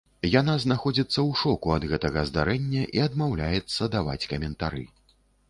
[0.39, 4.83] Яна знаходзіцца ў шоку ад гэтага здарэння і адмаўляецца даваць каментары.